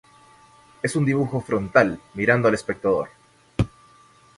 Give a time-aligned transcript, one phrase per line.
[0.81, 3.09] Es un dibujo frontal, mirando al espectador.